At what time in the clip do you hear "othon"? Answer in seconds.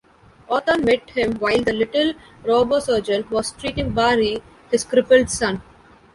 0.49-0.83